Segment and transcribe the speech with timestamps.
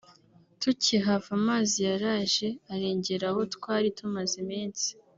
[0.61, 4.89] tukihava amazi yaraje arengera aho twari tumaze iminsi